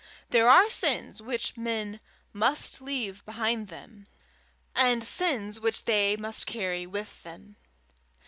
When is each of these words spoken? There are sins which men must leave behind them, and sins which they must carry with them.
There 0.31 0.49
are 0.49 0.67
sins 0.67 1.21
which 1.21 1.55
men 1.57 1.99
must 2.33 2.81
leave 2.81 3.23
behind 3.23 3.67
them, 3.67 4.07
and 4.73 5.03
sins 5.03 5.59
which 5.59 5.85
they 5.85 6.17
must 6.17 6.47
carry 6.47 6.87
with 6.87 7.21
them. 7.21 7.55